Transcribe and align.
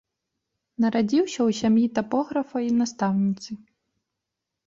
Нарадзіўся 0.83 1.33
ў 1.33 1.49
сям'і 1.59 1.83
тапографа 1.97 2.57
і 2.67 2.71
настаўніцы. 2.79 3.51